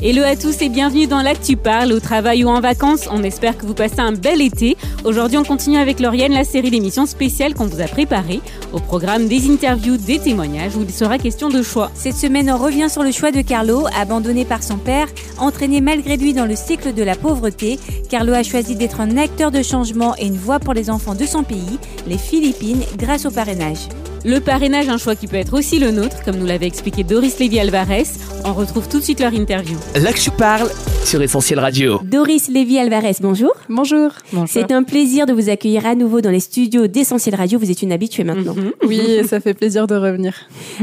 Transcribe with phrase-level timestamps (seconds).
[0.00, 3.08] Hello à tous et bienvenue dans l'Actu Parle, au travail ou en vacances.
[3.10, 4.76] On espère que vous passez un bel été.
[5.04, 8.40] Aujourd'hui, on continue avec Lauriane la série d'émissions spéciales qu'on vous a préparées.
[8.72, 11.90] Au programme des interviews, des témoignages où il sera question de choix.
[11.94, 16.16] Cette semaine, on revient sur le choix de Carlo, abandonné par son père, entraîné malgré
[16.16, 17.80] lui dans le cycle de la pauvreté.
[18.08, 21.26] Carlo a choisi d'être un acteur de changement et une voix pour les enfants de
[21.26, 23.88] son pays, les Philippines, grâce au parrainage.
[24.24, 27.38] Le parrainage, un choix qui peut être aussi le nôtre, comme nous l'avait expliqué Doris
[27.38, 28.04] Lévy-Alvarez.
[28.44, 29.76] On retrouve tout de suite leur interview.
[29.94, 30.68] Là que tu parles
[31.04, 32.00] sur Essentiel Radio.
[32.02, 33.52] Doris Lévy-Alvarez, bonjour.
[33.68, 34.10] Bonjour.
[34.46, 37.58] C'est un plaisir de vous accueillir à nouveau dans les studios d'Essentiel Radio.
[37.58, 38.54] Vous êtes une habituée maintenant.
[38.54, 38.72] Mhm.
[38.86, 40.34] Oui, ça fait plaisir de revenir.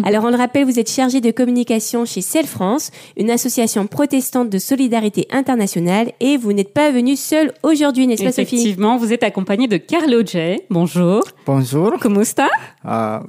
[0.03, 4.49] Alors, on le rappelle, vous êtes chargée de communication chez Celle France, une association protestante
[4.49, 8.55] de solidarité internationale, et vous n'êtes pas venue seule aujourd'hui, n'est-ce pas, Sophie?
[8.55, 10.61] Effectivement, vous êtes accompagnée de Carlo J.
[10.69, 11.21] Bonjour.
[11.45, 11.93] Bonjour.
[12.01, 12.47] Comment ça?
[12.85, 13.19] Euh,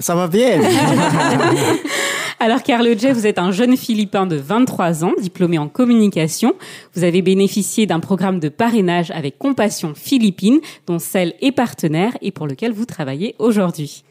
[0.00, 0.60] ça va bien.
[2.40, 6.54] Alors Carlo J, vous êtes un jeune Philippin de 23 ans, diplômé en communication.
[6.94, 10.58] Vous avez bénéficié d'un programme de parrainage avec Compassion Philippines,
[10.88, 14.02] dont celle est partenaire et pour lequel vous travaillez aujourd'hui.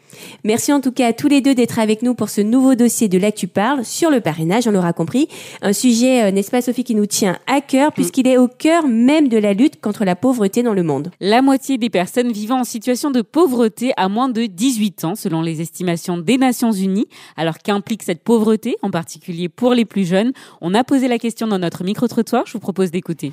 [0.44, 3.08] Merci en tout cas à tous les deux d'être avec nous pour ce nouveau dossier
[3.08, 5.28] de l'Actu Parle sur le parrainage, on l'aura compris.
[5.62, 8.88] Un sujet, euh, n'est-ce pas Sophie, qui nous tient à cœur puisqu'il est au cœur
[8.88, 11.12] même de la lutte contre la pauvreté dans le monde.
[11.20, 15.42] La moitié des personnes vivant en situation de pauvreté a moins de 18 ans, selon
[15.42, 17.08] les estimations des Nations Unies.
[17.38, 20.31] Alors qu'implique cette pauvreté, en particulier pour les plus jeunes?
[20.62, 23.31] On a posé la question dans notre micro-trottoir, je vous propose d'écouter.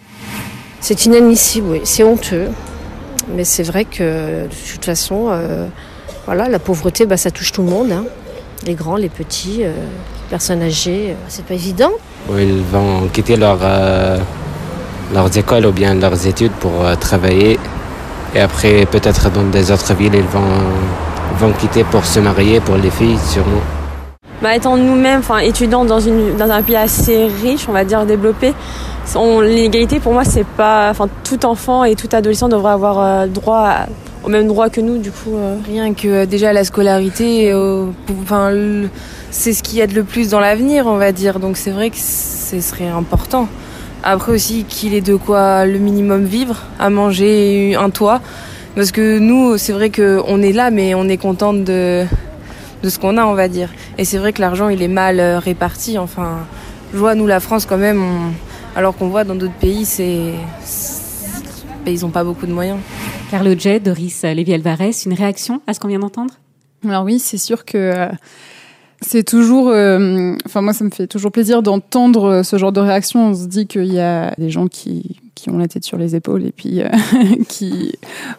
[0.80, 1.80] C'est inadmissible, oui.
[1.84, 2.48] C'est honteux.
[3.34, 5.68] Mais c'est vrai que, de toute façon, euh,
[6.28, 7.90] voilà, la pauvreté, bah, ça touche tout le monde.
[7.90, 8.04] hein.
[8.66, 11.06] Les grands, les petits, euh, les personnes âgées.
[11.12, 11.92] euh, c'est pas évident.
[12.38, 14.18] ils vont quitter leur, euh,
[15.14, 17.58] leurs écoles ou bien leurs études pour euh, travailler.
[18.34, 20.60] Et après, peut-être dans des autres villes, ils vont,
[21.40, 23.64] vont quitter pour se marier, pour les filles, sûrement.
[24.42, 28.04] Bah, étant nous-mêmes, enfin étudiants dans, une, dans un pays assez riche, on va dire
[28.04, 28.52] développé,
[29.40, 33.58] l'égalité pour moi c'est pas, enfin tout enfant et tout adolescent devrait avoir euh, droit
[33.66, 33.86] à-
[34.24, 35.36] au même droit que nous du coup.
[35.36, 35.56] euh.
[35.66, 37.86] Rien que euh, déjà la scolarité, euh,
[39.30, 41.38] c'est ce qui aide le plus dans l'avenir, on va dire.
[41.40, 43.48] Donc c'est vrai que ce serait important.
[44.02, 48.20] Après aussi qu'il ait de quoi le minimum vivre, à manger, un toit.
[48.76, 52.04] Parce que nous, c'est vrai qu'on est là, mais on est contente de,
[52.84, 53.70] de ce qu'on a, on va dire.
[53.98, 55.98] Et c'est vrai que l'argent, il est mal réparti.
[55.98, 56.38] Enfin,
[56.92, 58.04] je vois, nous, la France, quand même,
[58.76, 60.34] alors qu'on voit dans d'autres pays, c'est,
[61.88, 62.78] ben, ils n'ont pas beaucoup de moyens.
[63.30, 66.34] Carlo J, Doris Lévy-Alvarez, une réaction à ce qu'on vient d'entendre?
[66.84, 68.08] Alors oui, c'est sûr que euh,
[69.00, 73.28] c'est toujours, euh, enfin moi ça me fait toujours plaisir d'entendre ce genre de réaction.
[73.28, 76.16] On se dit qu'il y a des gens qui qui ont la tête sur les
[76.16, 76.88] épaules et puis euh,
[77.48, 77.92] qui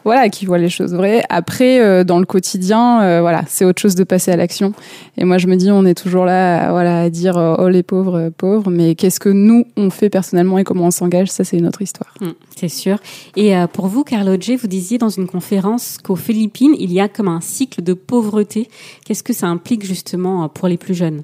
[0.03, 1.23] voilà qui voient les choses vraies.
[1.29, 4.73] Après euh, dans le quotidien, euh, voilà c'est autre chose de passer à l'action.
[5.17, 8.29] Et moi je me dis on est toujours là voilà à dire oh les pauvres
[8.35, 11.67] pauvres, mais qu'est-ce que nous on fait personnellement et comment on s'engage, ça c'est une
[11.67, 12.13] autre histoire.
[12.19, 12.97] Hmm, C'est sûr.
[13.35, 17.07] Et pour vous, Carlo J, vous disiez dans une conférence qu'aux Philippines, il y a
[17.07, 18.69] comme un cycle de pauvreté.
[19.05, 21.23] Qu'est-ce que ça implique justement pour les plus jeunes?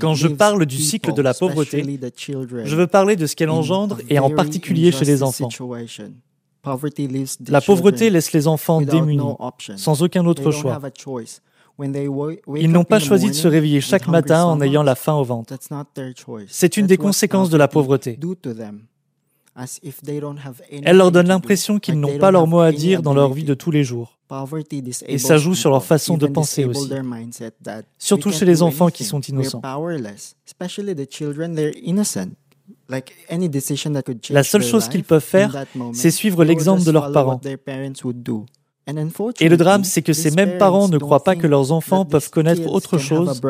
[0.00, 1.84] Quand je parle du cycle de la pauvreté,
[2.64, 5.48] je veux parler de ce qu'elle engendre et en particulier chez les enfants.
[7.48, 9.22] La pauvreté laisse les enfants démunis,
[9.76, 10.80] sans aucun autre choix.
[12.56, 15.54] Ils n'ont pas choisi de se réveiller chaque matin en ayant la faim au ventre.
[16.48, 18.18] C'est une des conséquences de la pauvreté.
[20.70, 23.54] Elle leur donne l'impression qu'ils n'ont pas leur mot à dire dans leur vie de
[23.54, 24.18] tous les jours.
[25.06, 26.90] Et ça joue sur leur façon de penser aussi.
[27.98, 29.60] Surtout chez les enfants qui sont innocents.
[34.30, 37.40] La seule chose qu'ils peuvent faire, c'est suivre l'exemple de leurs parents.
[39.40, 42.30] Et le drame, c'est que ces mêmes parents ne croient pas que leurs enfants peuvent
[42.30, 43.40] connaître autre chose.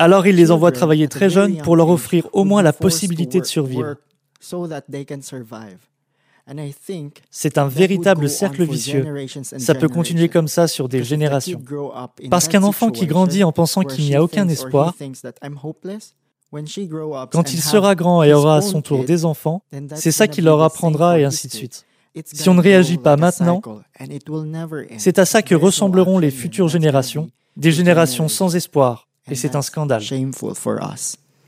[0.00, 3.46] Alors ils les envoient travailler très jeunes pour leur offrir au moins la possibilité de
[3.46, 3.96] survivre.
[7.30, 9.04] C'est un véritable cercle vicieux.
[9.58, 11.60] Ça peut continuer comme ça sur des générations.
[12.30, 14.94] Parce qu'un enfant qui grandit en pensant qu'il n'y a aucun espoir,
[17.30, 19.62] quand il sera grand et aura à son tour des enfants,
[19.94, 21.84] c'est ça qu'il leur apprendra et ainsi de suite.
[22.24, 23.60] Si on ne réagit pas maintenant,
[24.96, 29.62] c'est à ça que ressembleront les futures générations, des générations sans espoir, et c'est un
[29.62, 30.02] scandale.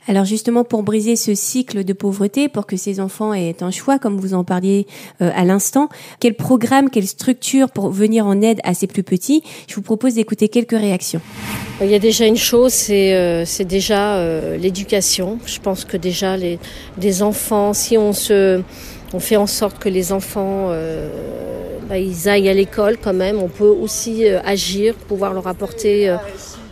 [0.08, 3.99] Alors justement, pour briser ce cycle de pauvreté, pour que ces enfants aient un choix,
[3.99, 4.87] comme vous en parliez
[5.20, 5.88] euh, à l'instant,
[6.20, 9.43] quel programme, quelle structure pour venir en aide à ces plus petits?
[9.69, 11.20] Je vous propose d'écouter quelques réactions.
[11.82, 15.38] Il y a déjà une chose, c'est euh, déjà euh, l'éducation.
[15.47, 16.58] Je pense que déjà les,
[17.00, 18.62] les enfants, si on se
[19.12, 21.11] On fait en sorte que les enfants euh,
[21.88, 23.43] bah, ils aillent à l'école quand même.
[23.43, 26.17] On peut aussi euh, agir, pouvoir leur apporter euh,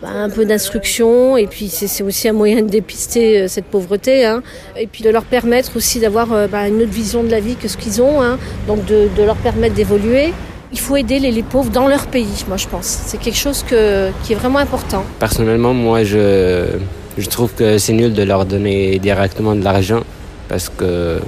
[0.02, 1.36] bah, un peu d'instruction.
[1.36, 4.24] Et puis c'est aussi un moyen de dépister cette pauvreté.
[4.24, 4.42] Hein.
[4.76, 7.68] Et puis de leur permettre aussi d'avoir bah, une autre vision de la vie que
[7.68, 8.22] ce qu'ils ont.
[8.22, 8.38] Hein.
[8.66, 10.32] Donc de, leur permettre d'évoluer.
[10.70, 12.84] Il faut aider les, pauvres dans leur pays, moi je pense.
[13.06, 15.02] C'est quelque chose qui est vraiment important.
[15.18, 16.66] Personnellement, moi je,
[17.16, 20.02] je trouve que c'est nul de leur donner directement de l'argent
[20.48, 21.20] parce que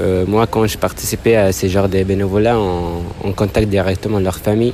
[0.00, 4.36] euh, moi, quand je participais à ces genres de bénévolats, on, on contacte directement leur
[4.36, 4.72] famille,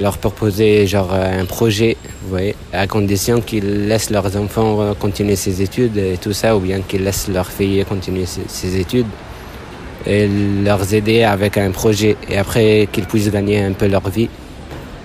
[0.00, 5.62] leur proposer genre un projet, vous voyez, à condition qu'ils laissent leurs enfants continuer ses
[5.62, 9.06] études et tout ça, ou bien qu'ils laissent leurs filles continuer ses études
[10.06, 10.28] et
[10.64, 14.28] leur aider avec un projet et après qu'ils puissent gagner un peu leur vie.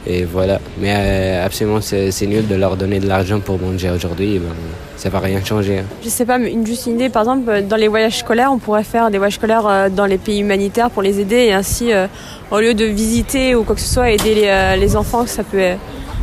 [0.06, 0.60] Et voilà.
[0.80, 4.40] Mais euh, absolument, c'est nul de leur donner de l'argent pour manger aujourd'hui.
[4.40, 4.50] Ben,
[4.98, 5.80] ça va rien changer.
[5.80, 5.86] Hein.
[6.04, 7.10] Je sais pas, mais une, juste une idée.
[7.10, 10.18] Par exemple, dans les voyages scolaires, on pourrait faire des voyages scolaires euh, dans les
[10.18, 11.38] pays humanitaires pour les aider.
[11.38, 12.08] Et ainsi, euh,
[12.52, 15.72] au lieu de visiter ou quoi que ce soit, aider les, les enfants, ça peut,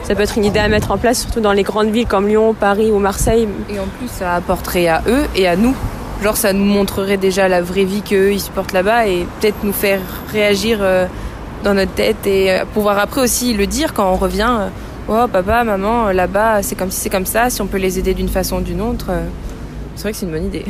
[0.02, 2.28] ça peut être une idée à mettre en place, surtout dans les grandes villes comme
[2.28, 3.48] Lyon, Paris ou Marseille.
[3.70, 5.74] Et en plus, ça apporterait à eux et à nous.
[6.22, 9.72] Genre, ça nous montrerait déjà la vraie vie qu'eux, ils supportent là-bas et peut-être nous
[9.72, 10.00] faire
[10.30, 10.80] réagir
[11.62, 14.56] dans notre tête et euh, pouvoir après aussi le dire quand on revient.
[14.60, 14.68] Euh,
[15.08, 17.98] oh papa, maman, euh, là-bas c'est comme si c'est comme ça, si on peut les
[17.98, 19.10] aider d'une façon ou d'une autre.
[19.96, 20.64] C'est vrai que c'est une bonne idée.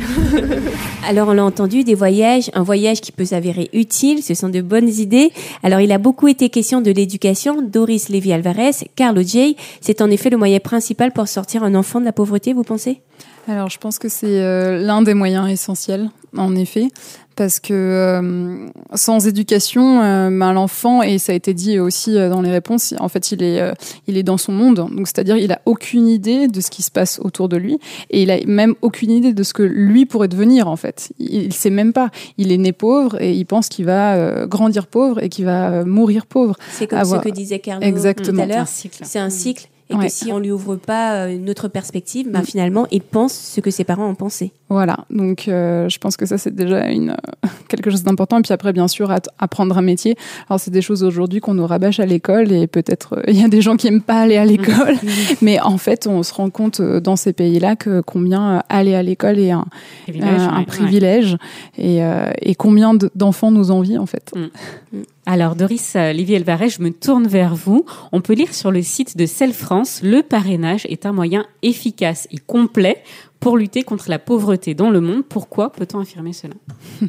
[1.07, 4.61] Alors on l'a entendu, des voyages, un voyage qui peut s'avérer utile, ce sont de
[4.61, 5.31] bonnes idées.
[5.63, 7.61] Alors il a beaucoup été question de l'éducation.
[7.61, 12.01] Doris Lévy Alvarez, Carlo J, c'est en effet le moyen principal pour sortir un enfant
[12.01, 13.01] de la pauvreté, vous pensez?
[13.47, 14.39] Alors, je pense que c'est
[14.79, 16.89] l'un des moyens essentiels, en effet
[17.35, 22.29] parce que euh, sans éducation, euh, ben, l'enfant et ça a été dit aussi euh,
[22.29, 23.61] dans les réponses, en fait il est
[24.07, 26.91] il est dans son monde, donc c'est-à-dire il a aucune idée de ce qui se
[26.91, 27.77] passe autour de lui
[28.09, 31.13] et il a même aucune idée de ce que lui pourrait devenir en fait.
[31.19, 32.09] Il, il sait même pas.
[32.37, 36.25] Il est né pauvre et il pense qu'il va grandir pauvre et qu'il va mourir
[36.25, 36.55] pauvre.
[36.71, 38.45] C'est comme ce que disait Carlo Exactement.
[38.45, 38.67] tout à l'heure.
[38.67, 42.87] C'est un cycle et que si on lui ouvre pas une autre perspective, ben, finalement,
[42.91, 44.51] il pense ce que ses parents ont pensé.
[44.69, 48.39] Voilà, donc euh, je pense que ça c'est déjà une euh, quelque chose d'important.
[48.39, 50.15] Et puis après, bien sûr, apprendre un métier.
[50.49, 53.43] Alors c'est des choses aujourd'hui qu'on nous rabâche à l'école et peut-être euh, il y
[53.43, 54.95] a des gens qui aiment pas aller à l'école,
[55.41, 59.39] mais en fait, on se rend compte dans ces pays-là que combien aller à l'école
[59.39, 59.65] est un
[60.05, 61.37] privilège, un, privilège
[61.77, 61.99] et,
[62.41, 64.31] et, combien d'enfants nous envient en fait.
[64.33, 64.99] Mm.
[65.27, 67.85] Alors Doris Olivier Elvaret, je me tourne vers vous.
[68.11, 72.27] On peut lire sur le site de Celle France, le parrainage est un moyen efficace
[72.31, 73.03] et complet
[73.41, 75.23] pour lutter contre la pauvreté dans le monde.
[75.27, 76.53] Pourquoi peut-on affirmer cela?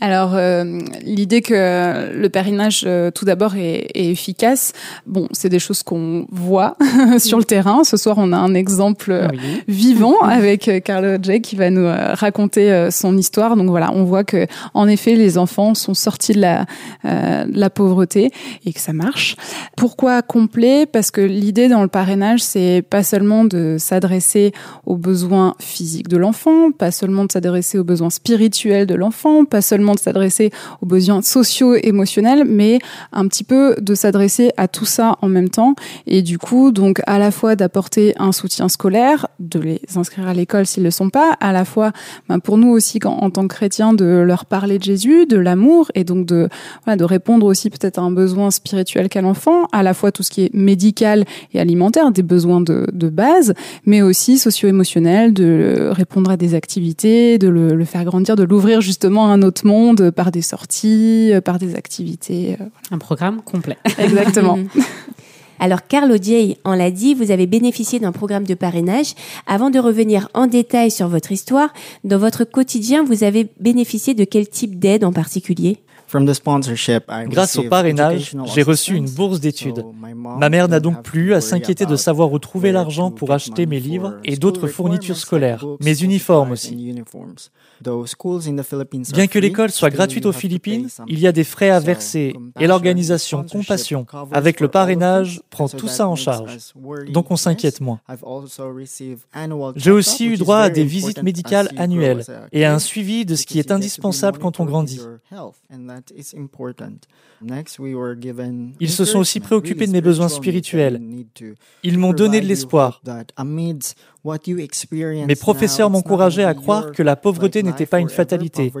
[0.00, 4.74] Alors, euh, l'idée que le parrainage, euh, tout d'abord, est, est, efficace,
[5.06, 6.76] bon, c'est des choses qu'on voit
[7.18, 7.82] sur le terrain.
[7.82, 9.26] Ce soir, on a un exemple
[9.66, 13.56] vivant avec euh, Carlo J qui va nous raconter son histoire.
[13.56, 16.66] Donc voilà, on voit que, en effet, les enfants sont sortis de la,
[17.04, 18.30] de la pauvreté
[18.66, 19.36] et que ça marche.
[19.78, 20.84] Pourquoi complet?
[20.84, 24.52] Parce que l'idée dans le parrainage, c'est pas seulement de s'adresser
[24.84, 29.62] aux besoins physiques de l'enfant, pas seulement de s'adresser aux besoins spirituels de l'enfant, pas
[29.62, 30.50] seulement de s'adresser
[30.82, 32.78] aux besoins sociaux, émotionnels, mais
[33.12, 35.74] un petit peu de s'adresser à tout ça en même temps.
[36.06, 40.34] Et du coup, donc à la fois d'apporter un soutien scolaire, de les inscrire à
[40.34, 41.92] l'école s'ils ne le sont pas, à la fois
[42.28, 45.90] ben, pour nous aussi en tant que chrétiens de leur parler de Jésus, de l'amour,
[45.94, 46.48] et donc de
[46.86, 50.44] répondre aussi peut-être à un besoin spirituel qu'a l'enfant, à la fois tout ce qui
[50.44, 53.54] est médical et alimentaire, des besoins de, de base,
[53.86, 59.26] mais aussi socio-émotionnels de répondre à des activités, de le, faire grandir, de l'ouvrir justement
[59.26, 62.56] à un autre monde par des sorties, euh, par des activités.
[62.60, 63.76] Euh, un programme complet.
[63.98, 64.58] Exactement.
[65.60, 69.14] Alors, Carlo J, on l'a dit, vous avez bénéficié d'un programme de parrainage.
[69.46, 71.70] Avant de revenir en détail sur votre histoire,
[72.04, 75.78] dans votre quotidien, vous avez bénéficié de quel type d'aide en particulier?
[77.26, 79.84] Grâce au parrainage, j'ai reçu une bourse d'études.
[80.38, 83.80] Ma mère n'a donc plus à s'inquiéter de savoir où trouver l'argent pour acheter mes
[83.80, 86.94] livres et d'autres fournitures scolaires, mes uniformes aussi.
[89.12, 92.66] Bien que l'école soit gratuite aux Philippines, il y a des frais à verser et
[92.66, 96.58] l'organisation Compassion, avec le parrainage, prend tout ça en charge.
[97.12, 98.00] Donc on s'inquiète moins.
[99.76, 103.46] J'ai aussi eu droit à des visites médicales annuelles et à un suivi de ce
[103.46, 105.00] qui est indispensable quand on grandit.
[108.80, 111.00] Ils se sont aussi préoccupés de mes besoins spirituels.
[111.82, 113.02] Ils m'ont donné de l'espoir.
[115.26, 118.72] Mes professeurs m'encourageaient à croire que la pauvreté n'était pas une fatalité.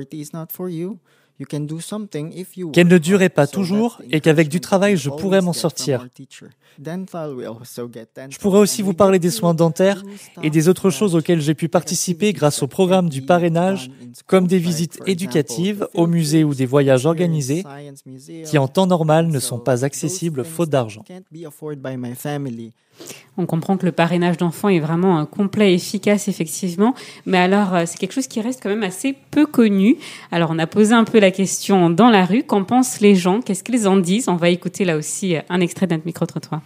[1.46, 6.06] Qu'elle ne durait pas toujours et qu'avec du travail, je pourrais m'en sortir.
[6.80, 10.02] Je pourrais aussi vous parler des soins dentaires
[10.42, 13.90] et des autres choses auxquelles j'ai pu participer grâce au programme du parrainage,
[14.26, 17.64] comme des visites éducatives au musée ou des voyages organisés
[18.44, 21.04] qui en temps normal ne sont pas accessibles faute d'argent.
[23.36, 26.94] On comprend que le parrainage d'enfants est vraiment complet et efficace, effectivement.
[27.24, 29.96] Mais alors, euh, c'est quelque chose qui reste quand même assez peu connu.
[30.32, 32.42] Alors, on a posé un peu la question dans la rue.
[32.42, 33.40] Qu'en pensent les gens?
[33.40, 34.28] Qu'est-ce qu'ils en disent?
[34.28, 36.60] On va écouter là aussi euh, un extrait d'un micro-trottoir.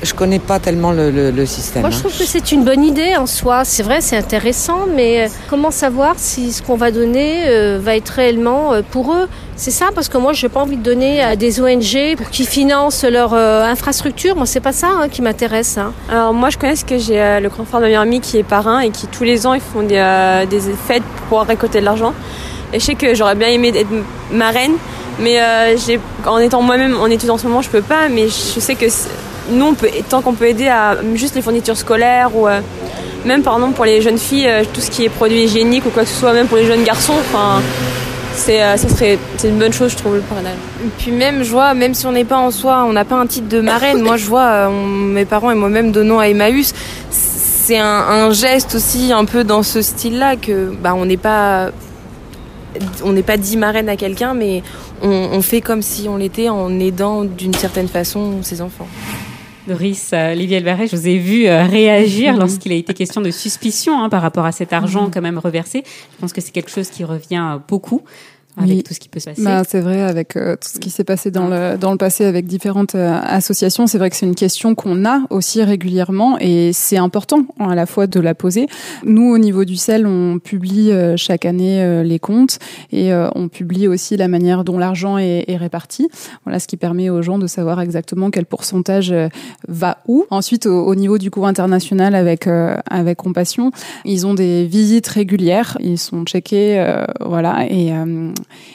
[0.00, 1.82] Je connais pas tellement le, système.
[1.82, 2.00] Moi, je hein.
[2.00, 3.64] trouve que c'est une bonne idée en soi.
[3.64, 7.96] C'est vrai, c'est intéressant, mais euh, comment savoir si ce qu'on va donner euh, va
[7.96, 9.28] être réellement euh, pour eux?
[9.56, 12.30] C'est ça, parce que moi, je n'ai pas envie de donner à des ONG pour
[12.30, 14.36] qu'ils financent leur infrastructure.
[14.36, 15.78] Moi, c'est pas ça hein, qui m'intéresse.
[15.78, 15.92] Hein.
[16.08, 18.78] Alors, moi, je connais que j'ai le grand frère de ma amie qui est parrain
[18.78, 22.14] et qui tous les ans ils font des, des fêtes pour pouvoir récolter de l'argent.
[22.72, 23.88] Et je sais que j'aurais bien aimé être
[24.30, 24.74] marraine,
[25.18, 25.40] mais
[26.24, 28.08] en étant moi-même en études en ce moment, je peux pas.
[28.08, 28.86] Mais je sais que
[29.50, 29.74] nous,
[30.08, 32.60] tant qu'on peut aider à juste les fournitures scolaires ou euh,
[33.24, 35.90] même par exemple pour les jeunes filles, euh, tout ce qui est produit hygiénique ou
[35.90, 37.60] quoi que ce soit, même pour les jeunes garçons, enfin,
[38.34, 40.56] c'est, euh, une bonne chose, je trouve, le parrainage.
[40.98, 43.26] Puis même, je vois, même si on n'est pas en soi, on n'a pas un
[43.26, 46.72] titre de marraine, moi je vois, mes parents et moi-même donnons à Emmaüs,
[47.10, 51.70] c'est un, geste aussi un peu dans ce style-là que bah, on n'est pas
[53.02, 54.62] on n'est pas dit marraine à quelqu'un, mais
[55.02, 58.88] on, on, fait comme si on l'était en aidant d'une certaine façon ses enfants.
[59.68, 64.02] Doris euh, Olivier je vous ai vu euh, réagir lorsqu'il a été question de suspicion
[64.02, 65.10] hein, par rapport à cet argent mhm.
[65.12, 65.84] quand même reversé.
[65.84, 68.02] Je pense que c'est quelque chose qui revient beaucoup
[68.58, 69.42] avec tout ce qui peut se passer.
[69.42, 72.24] Bah, c'est vrai, avec euh, tout ce qui s'est passé dans le, dans le passé
[72.24, 76.72] avec différentes euh, associations, c'est vrai que c'est une question qu'on a aussi régulièrement et
[76.72, 78.66] c'est important à la fois de la poser.
[79.04, 81.68] Nous, au niveau du CEL, on publie euh, chaque année
[82.04, 82.58] les comptes
[82.92, 86.08] et on publie aussi la manière dont l'argent est, est, réparti.
[86.44, 89.14] Voilà, ce qui permet aux gens de savoir exactement quel pourcentage
[89.66, 90.26] va où.
[90.30, 93.70] Ensuite, au, au niveau du cours international avec, avec Compassion,
[94.04, 96.84] ils ont des visites régulières, ils sont checkés,
[97.20, 97.92] voilà, et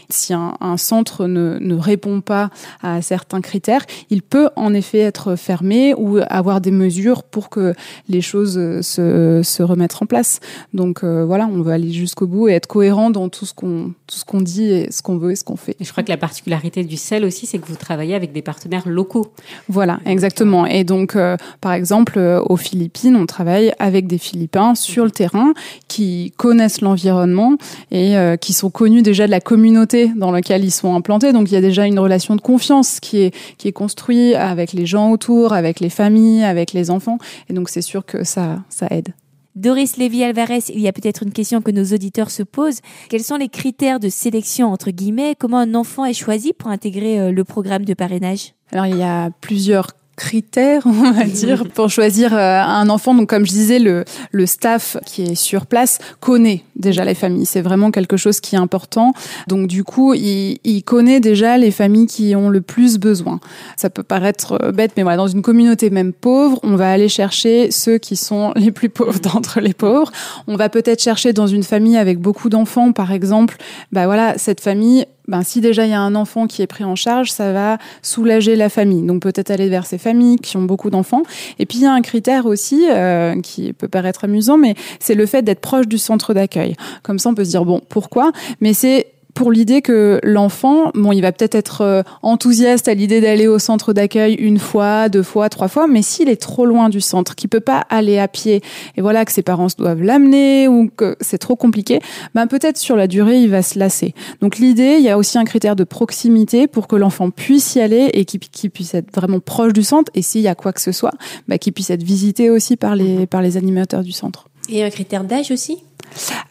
[0.09, 2.49] si un, centre ne, répond pas
[2.81, 7.73] à certains critères, il peut en effet être fermé ou avoir des mesures pour que
[8.09, 10.39] les choses se, se remettent en place.
[10.73, 13.93] Donc euh, voilà, on va aller jusqu'au bout et être cohérent dans tout ce qu'on
[14.07, 15.75] tout ce qu'on dit et ce qu'on veut et ce qu'on fait.
[15.79, 18.41] Et je crois que la particularité du CEL aussi, c'est que vous travaillez avec des
[18.41, 19.33] partenaires locaux.
[19.69, 20.65] Voilà, exactement.
[20.65, 25.11] Et donc, euh, par exemple, euh, aux Philippines, on travaille avec des Philippins sur le
[25.11, 25.53] terrain
[25.87, 27.57] qui connaissent l'environnement
[27.91, 31.31] et qui sont connus déjà de la communauté communauté dans laquelle ils sont implantés.
[31.31, 34.73] Donc il y a déjà une relation de confiance qui est, qui est construite avec
[34.73, 37.19] les gens autour, avec les familles, avec les enfants.
[37.49, 39.13] Et donc c'est sûr que ça, ça aide.
[39.55, 42.79] Doris Lévy-Alvarez, il y a peut-être une question que nos auditeurs se posent.
[43.09, 45.35] Quels sont les critères de sélection, entre guillemets?
[45.37, 48.55] Comment un enfant est choisi pour intégrer euh, le programme de parrainage?
[48.71, 53.13] Alors, il y a plusieurs critères, on va dire, pour choisir euh, un enfant.
[53.13, 57.45] Donc, comme je disais, le, le staff qui est sur place connaît déjà les familles.
[57.45, 59.13] C'est vraiment quelque chose qui est important.
[59.47, 63.39] Donc, du coup, il, il, connaît déjà les familles qui ont le plus besoin.
[63.77, 67.09] Ça peut paraître euh, bête, mais voilà, dans une communauté même pauvre, on va aller
[67.09, 70.11] chercher ceux qui sont les plus pauvres d'entre les pauvres.
[70.47, 73.57] On va peut-être chercher dans une famille avec beaucoup d'enfants, par exemple,
[73.91, 76.83] bah voilà, cette famille, ben, si déjà il y a un enfant qui est pris
[76.83, 79.03] en charge, ça va soulager la famille.
[79.03, 81.23] Donc peut-être aller vers ces familles qui ont beaucoup d'enfants.
[81.59, 85.15] Et puis il y a un critère aussi euh, qui peut paraître amusant, mais c'est
[85.15, 86.75] le fait d'être proche du centre d'accueil.
[87.03, 88.31] Comme ça, on peut se dire bon, pourquoi?
[88.59, 93.21] Mais c'est pour l'idée que l'enfant, bon, il va peut-être être euh, enthousiaste à l'idée
[93.21, 96.89] d'aller au centre d'accueil une fois, deux fois, trois fois, mais s'il est trop loin
[96.89, 98.61] du centre, qu'il peut pas aller à pied,
[98.95, 101.99] et voilà que ses parents doivent l'amener ou que c'est trop compliqué,
[102.35, 104.13] ben peut-être sur la durée il va se lasser.
[104.41, 107.81] Donc l'idée, il y a aussi un critère de proximité pour que l'enfant puisse y
[107.81, 110.81] aller et qu'il puisse être vraiment proche du centre, et s'il y a quoi que
[110.81, 111.13] ce soit,
[111.47, 114.47] ben, qu'il puisse être visité aussi par les par les animateurs du centre.
[114.69, 115.83] Et un critère d'âge aussi?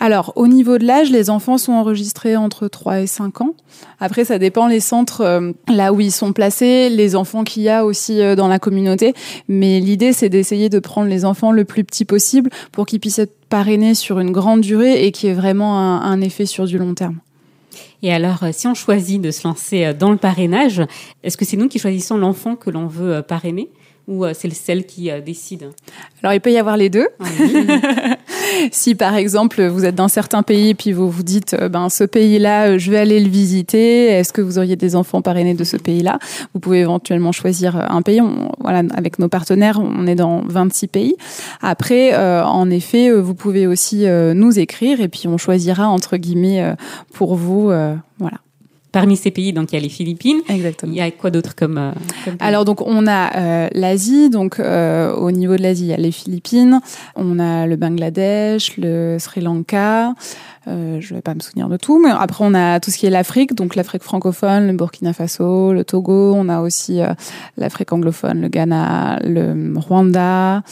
[0.00, 3.54] Alors, au niveau de l'âge, les enfants sont enregistrés entre 3 et 5 ans.
[4.00, 7.68] Après, ça dépend les centres euh, là où ils sont placés, les enfants qu'il y
[7.68, 9.14] a aussi euh, dans la communauté.
[9.48, 13.18] Mais l'idée, c'est d'essayer de prendre les enfants le plus petit possible pour qu'ils puissent
[13.18, 16.78] être parrainés sur une grande durée et qu'il y ait vraiment un, effet sur du
[16.78, 17.18] long terme.
[18.02, 20.82] Et alors, euh, si on choisit de se lancer dans le parrainage,
[21.22, 23.68] est-ce que c'est nous qui choisissons l'enfant que l'on veut parrainer
[24.08, 25.70] ou c'est celle qui décide?
[26.22, 27.06] Alors il peut y avoir les deux.
[27.20, 28.16] Ah
[28.70, 31.88] si par exemple vous êtes dans certains pays et puis vous vous dites euh, ben
[31.88, 35.64] ce pays-là je vais aller le visiter, est-ce que vous auriez des enfants parrainés de
[35.64, 36.18] ce pays-là?
[36.54, 38.20] Vous pouvez éventuellement choisir un pays.
[38.60, 41.16] voilà, avec nos partenaires, on est dans 26 pays.
[41.60, 46.74] Après, en effet, vous pouvez aussi nous écrire et puis on choisira entre guillemets
[47.12, 47.72] pour vous,
[48.18, 48.38] voilà.
[48.92, 50.42] Parmi ces pays, donc il y a les Philippines.
[50.50, 50.92] Exactement.
[50.92, 51.92] Il y a quoi d'autre comme, euh,
[52.40, 55.96] Alors donc on a euh, l'Asie, donc euh, au niveau de l'Asie, il y a
[55.96, 56.78] les Philippines,
[57.16, 60.12] on a le Bangladesh, le Sri Lanka.
[60.68, 63.06] Euh, je vais pas me souvenir de tout, mais après on a tout ce qui
[63.06, 66.34] est l'Afrique, donc l'Afrique francophone, le Burkina Faso, le Togo.
[66.36, 67.14] On a aussi euh,
[67.56, 70.62] l'Afrique anglophone, le Ghana, le Rwanda.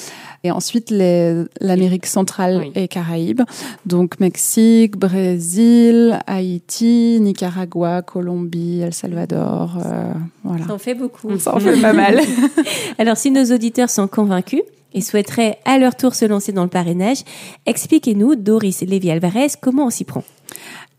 [0.43, 3.43] Et ensuite, l'Amérique centrale et Caraïbes.
[3.85, 9.77] Donc, Mexique, Brésil, Haïti, Nicaragua, Colombie, El Salvador.
[9.85, 10.67] Euh, voilà.
[10.67, 11.39] Ça en fait beaucoup.
[11.39, 12.21] Ça en fait pas mal.
[12.99, 16.69] Alors, si nos auditeurs sont convaincus, et souhaiteraient à leur tour se lancer dans le
[16.69, 17.19] parrainage,
[17.67, 20.25] expliquez-nous, Doris Lévy-Alvarez, comment on s'y prend?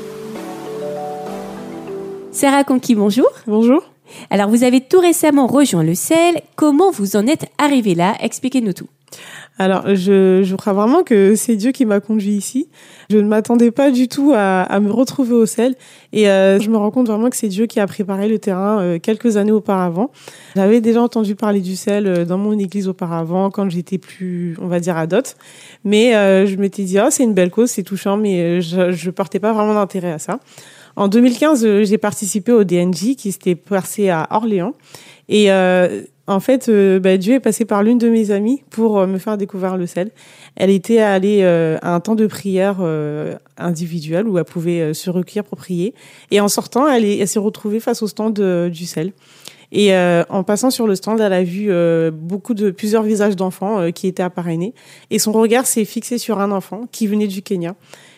[2.32, 3.30] Sarah Conqui, bonjour.
[3.48, 3.82] Bonjour.
[4.30, 6.42] Alors, vous avez tout récemment rejoint le CEL.
[6.56, 8.16] Comment vous en êtes arrivé là?
[8.20, 8.88] Expliquez-nous tout.
[9.58, 12.68] Alors, je, je crois vraiment que c'est Dieu qui m'a conduit ici.
[13.10, 15.76] Je ne m'attendais pas du tout à, à, me retrouver au sel.
[16.12, 18.82] Et euh, je me rends compte vraiment que c'est Dieu qui a préparé le terrain
[18.82, 20.12] euh, quelques années auparavant.
[20.58, 24.68] J'avais déjà entendu parler du sel euh, dans mon église auparavant, quand j'étais plus, on
[24.68, 25.38] va dire, adote.
[25.86, 26.12] Mais
[26.46, 29.54] je m'étais dit, oh, c'est une belle cause, c'est touchant, mais je ne portais pas
[29.54, 30.40] vraiment d'intérêt à ça.
[30.96, 34.74] En 2015, j'ai participé au DNJ qui s'était passé à Orléans.
[35.30, 35.50] Et
[36.28, 39.20] en fait, euh, bah, Dieu est passé par l'une de mes amies pour euh, me
[39.20, 40.10] faire découvrir le sel.
[40.56, 42.78] Elle était allée euh, à un temps de prière
[43.58, 45.94] individuel où elle pouvait se recueillir pour prier.
[46.32, 48.40] Et en sortant, elle, elle s'est retrouvée face au stand
[48.70, 49.12] du sel.
[49.72, 51.70] Et en passant sur le stand, elle a vu
[52.14, 54.74] beaucoup de plusieurs visages d'enfants qui étaient apparenés.
[55.12, 57.76] Et son regard s'est fixé sur un enfant qui venait du Kenya.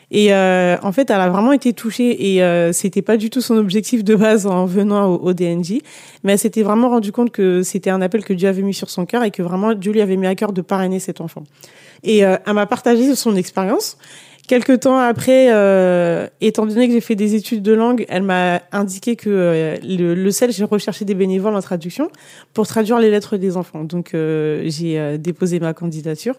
[0.10, 3.42] Et euh, en fait, elle a vraiment été touchée et euh, c'était pas du tout
[3.42, 5.80] son objectif de base en venant au, au DNJ,
[6.24, 8.90] mais elle s'était vraiment rendu compte que c'était un appel que Dieu avait mis sur
[8.90, 11.44] son cœur et que vraiment Dieu lui avait mis à cœur de parrainer cet enfant.
[12.04, 13.98] Et euh, elle m'a partagé son expérience
[14.48, 18.62] Quelque temps après, euh, étant donné que j'ai fait des études de langue, elle m'a
[18.72, 22.10] indiqué que euh, le, le CEL, j'ai recherché des bénévoles en traduction
[22.54, 23.84] pour traduire les lettres des enfants.
[23.84, 26.36] Donc euh, j'ai déposé ma candidature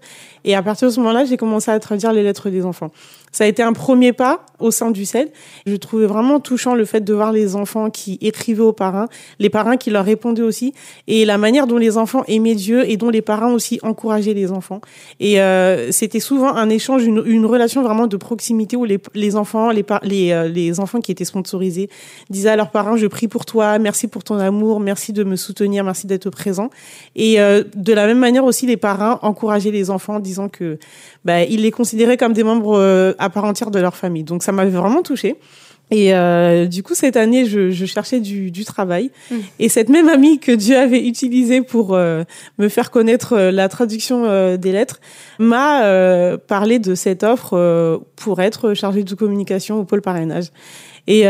[0.47, 2.93] et à partir de ce moment-là, j'ai commencé à traduire les lettres des enfants.
[3.33, 5.31] Ça a été un premier pas au sein du CEL.
[5.67, 9.51] Je trouvais vraiment touchant le fait de voir les enfants qui écrivaient aux parrains, les
[9.51, 10.75] parrains qui leur répondaient aussi,
[11.07, 14.51] et la manière dont les enfants aimaient Dieu et dont les parrains aussi encourageaient les
[14.51, 14.81] enfants.
[15.21, 15.39] Et
[15.91, 19.85] c'était souvent un échange, une, une relation vraiment de proximité où les, les enfants, les,
[20.03, 21.89] les, euh, les enfants qui étaient sponsorisés
[22.31, 25.37] disaient à leurs parents je prie pour toi, merci pour ton amour, merci de me
[25.37, 26.71] soutenir, merci d'être présent.
[27.17, 30.79] Et euh, de la même manière aussi les parents encourageaient les enfants en disant que
[31.25, 34.25] bah, ils les considéraient comme des membres euh, à part entière de leur famille.
[34.25, 35.37] Donc ça m'avait vraiment touchée.
[35.91, 39.11] Et euh, du coup, cette année, je, je cherchais du, du travail.
[39.31, 39.37] Mmh.
[39.59, 42.25] Et cette même amie que Dieu avait utilisée pour euh,
[42.59, 45.01] me faire connaître euh, la traduction euh, des lettres
[45.39, 50.47] m'a parlé de cette offre pour être chargée de communication au pôle parrainage.
[51.07, 51.27] Et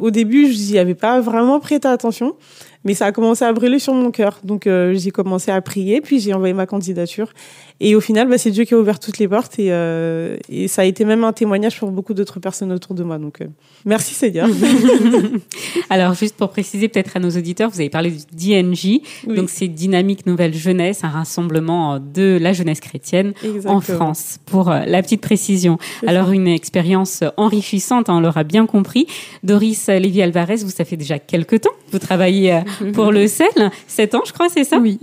[0.00, 2.34] au début, je n'y avais pas vraiment prêté attention
[2.84, 4.40] mais ça a commencé à brûler sur mon cœur.
[4.44, 7.32] Donc euh, j'ai commencé à prier, puis j'ai envoyé ma candidature.
[7.84, 10.68] Et au final, bah, c'est Dieu qui a ouvert toutes les portes et, euh, et,
[10.68, 13.18] ça a été même un témoignage pour beaucoup d'autres personnes autour de moi.
[13.18, 13.46] Donc euh,
[13.84, 14.48] merci Seigneur.
[15.90, 19.66] Alors juste pour préciser peut-être à nos auditeurs, vous avez parlé du DNJ, donc c'est
[19.66, 23.32] Dynamique Nouvelle Jeunesse, un rassemblement de la jeunesse chrétienne
[23.66, 24.38] en France.
[24.46, 25.76] Pour euh, la petite précision.
[26.06, 29.08] Alors une expérience enrichissante, hein, on l'aura bien compris.
[29.42, 32.60] Doris Lévy Alvarez, vous ça fait déjà quelques temps, vous travaillez
[32.92, 33.48] pour le sel.
[33.88, 35.00] Sept ans, je crois, c'est ça Oui.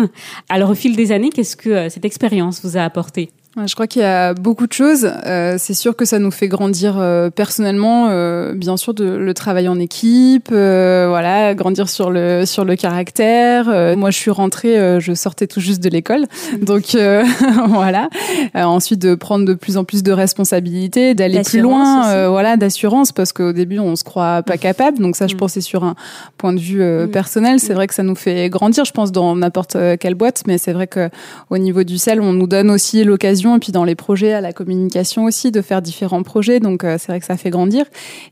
[0.47, 4.03] Alors, au fil des années, qu'est-ce que cette expérience vous a apporté je crois qu'il
[4.03, 5.09] y a beaucoup de choses.
[5.25, 9.33] Euh, c'est sûr que ça nous fait grandir euh, personnellement, euh, bien sûr, de, le
[9.33, 13.67] travail en équipe, euh, voilà, grandir sur le sur le caractère.
[13.67, 16.25] Euh, moi, je suis rentrée, euh, je sortais tout juste de l'école,
[16.61, 16.95] donc
[17.67, 18.09] voilà.
[18.53, 23.33] ensuite, de prendre de plus en plus de responsabilités, d'aller plus loin, voilà, d'assurance, parce
[23.33, 24.99] qu'au début, on se croit pas capable.
[24.99, 25.37] Donc ça, je mm.
[25.37, 25.95] pense, c'est sur un
[26.37, 27.09] point de vue mm.
[27.09, 27.59] personnel.
[27.59, 27.75] C'est mm.
[27.75, 30.85] vrai que ça nous fait grandir, je pense, dans n'importe quelle boîte, mais c'est vrai
[30.85, 31.09] que
[31.49, 34.41] au niveau du sel, on nous donne aussi l'occasion et puis dans les projets, à
[34.41, 36.59] la communication aussi, de faire différents projets.
[36.59, 37.85] Donc c'est vrai que ça fait grandir.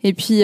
[0.04, 0.42] Et puis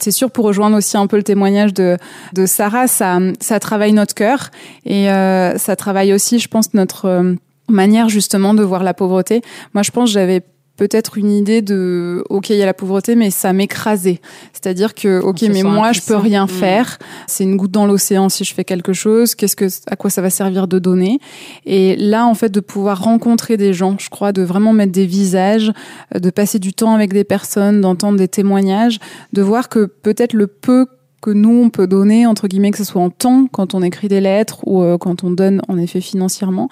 [0.00, 1.96] c'est sûr pour rejoindre aussi un peu le témoignage de,
[2.32, 4.50] de Sarah, ça, ça travaille notre cœur
[4.84, 7.34] et ça travaille aussi, je pense, notre
[7.68, 9.42] manière justement de voir la pauvreté.
[9.74, 10.42] Moi, je pense j'avais
[10.76, 14.20] peut-être une idée de ok il y a la pauvreté mais ça m'écrasait.
[14.52, 16.48] C'est-à-dire que ok mais moi je peux rien mm.
[16.48, 16.98] faire.
[17.26, 19.34] C'est une goutte dans l'océan si je fais quelque chose.
[19.34, 21.18] Qu'est-ce que à quoi ça va servir de donner?
[21.64, 25.06] Et là en fait de pouvoir rencontrer des gens je crois de vraiment mettre des
[25.06, 25.72] visages
[26.14, 28.98] de passer du temps avec des personnes d'entendre des témoignages
[29.32, 30.86] de voir que peut-être le peu
[31.22, 34.08] que nous on peut donner entre guillemets que ce soit en temps quand on écrit
[34.08, 36.68] des lettres ou euh, quand on donne en effet financièrement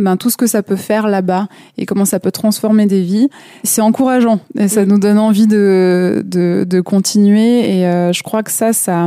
[0.00, 3.28] ben, tout ce que ça peut faire là-bas et comment ça peut transformer des vies,
[3.64, 7.78] c'est encourageant et ça nous donne envie de, de, de continuer.
[7.78, 9.06] Et euh, je crois que ça, ça,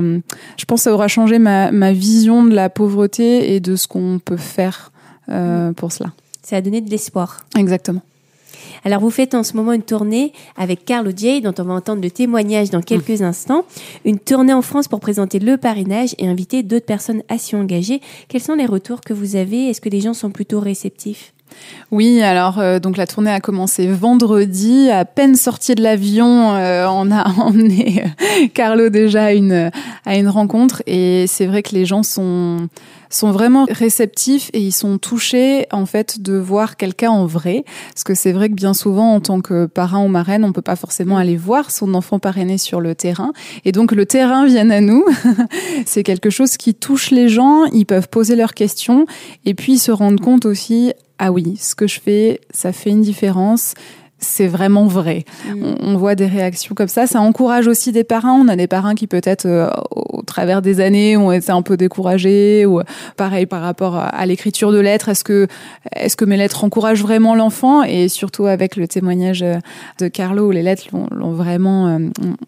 [0.57, 3.87] je pense que ça aura changé ma, ma vision de la pauvreté et de ce
[3.87, 4.91] qu'on peut faire
[5.29, 6.11] euh, pour cela.
[6.41, 7.45] Ça a donné de l'espoir.
[7.57, 8.01] Exactement.
[8.85, 12.01] Alors vous faites en ce moment une tournée avec Carlo J, dont on va entendre
[12.01, 13.23] le témoignage dans quelques mmh.
[13.23, 13.65] instants.
[14.05, 18.01] Une tournée en France pour présenter le parrainage et inviter d'autres personnes à s'y engager.
[18.27, 19.69] Quels sont les retours que vous avez?
[19.69, 21.33] Est-ce que les gens sont plutôt réceptifs?
[21.91, 24.89] Oui, alors euh, donc la tournée a commencé vendredi.
[24.89, 29.71] À peine sorti de l'avion, euh, on a emmené euh, Carlo déjà à une
[30.05, 32.67] à une rencontre et c'est vrai que les gens sont
[33.15, 38.03] sont vraiment réceptifs et ils sont touchés en fait de voir quelqu'un en vrai parce
[38.03, 40.75] que c'est vrai que bien souvent en tant que parrain ou marraine on peut pas
[40.75, 43.33] forcément aller voir son enfant parrainé sur le terrain
[43.65, 45.05] et donc le terrain vient à nous
[45.85, 49.05] c'est quelque chose qui touche les gens ils peuvent poser leurs questions
[49.45, 52.89] et puis ils se rendent compte aussi ah oui, ce que je fais, ça fait
[52.89, 53.75] une différence
[54.23, 55.25] c'est vraiment vrai.
[55.45, 55.75] Mm.
[55.81, 57.07] On, voit des réactions comme ça.
[57.07, 58.39] Ça encourage aussi des parents.
[58.39, 59.69] On a des parents qui peut-être euh,
[60.13, 62.81] au travers des années ont été un peu découragés ou
[63.17, 65.09] pareil par rapport à l'écriture de lettres.
[65.09, 65.47] Est-ce que
[65.95, 67.83] est-ce que mes lettres encouragent vraiment l'enfant?
[67.83, 69.57] Et surtout avec le témoignage euh,
[69.99, 71.99] de Carlo où les lettres l'ont vraiment euh,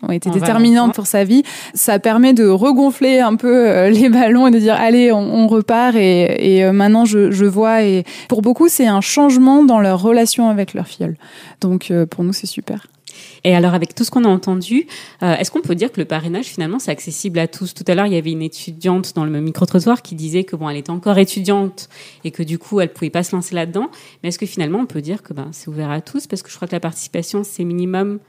[0.03, 1.43] ont été déterminantes pour sa vie.
[1.73, 6.57] Ça permet de regonfler un peu les ballons et de dire allez on, repart et,
[6.57, 10.73] et maintenant je, je vois et pour beaucoup c'est un changement dans leur relation avec
[10.73, 11.15] leur filleul.
[11.61, 12.87] Donc euh, pour nous, c'est super.
[13.43, 14.87] Et alors, avec tout ce qu'on a entendu,
[15.23, 17.73] euh, est-ce qu'on peut dire que le parrainage, finalement, c'est accessible à tous?
[17.73, 20.69] Tout à l'heure, il y avait une étudiante dans le micro-trottoir qui disait que bon,
[20.69, 21.89] elle était encore étudiante
[22.23, 23.89] et que du coup, elle pouvait pas se lancer là-dedans.
[24.23, 26.27] Mais est-ce que finalement, on peut dire que ben, c'est ouvert à tous?
[26.27, 28.19] Parce que je crois que la participation, c'est minimum